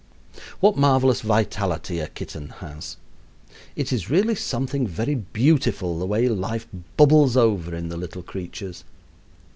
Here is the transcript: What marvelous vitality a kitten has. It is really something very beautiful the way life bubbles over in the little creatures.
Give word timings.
What 0.61 0.77
marvelous 0.79 1.21
vitality 1.21 1.99
a 1.99 2.07
kitten 2.07 2.49
has. 2.57 2.97
It 3.75 3.93
is 3.93 4.09
really 4.09 4.33
something 4.33 4.87
very 4.87 5.13
beautiful 5.13 5.99
the 5.99 6.07
way 6.07 6.27
life 6.27 6.67
bubbles 6.97 7.37
over 7.37 7.75
in 7.75 7.89
the 7.89 7.97
little 7.97 8.23
creatures. 8.23 8.83